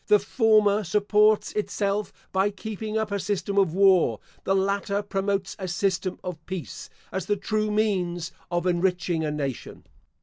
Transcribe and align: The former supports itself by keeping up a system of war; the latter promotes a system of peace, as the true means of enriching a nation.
The 0.07 0.17
former 0.17 0.83
supports 0.83 1.51
itself 1.51 2.11
by 2.31 2.49
keeping 2.49 2.97
up 2.97 3.11
a 3.11 3.19
system 3.19 3.59
of 3.59 3.75
war; 3.75 4.19
the 4.45 4.55
latter 4.55 5.03
promotes 5.03 5.55
a 5.59 5.67
system 5.67 6.17
of 6.23 6.43
peace, 6.47 6.89
as 7.11 7.27
the 7.27 7.37
true 7.37 7.69
means 7.69 8.31
of 8.49 8.65
enriching 8.65 9.23
a 9.23 9.29
nation. 9.29 9.83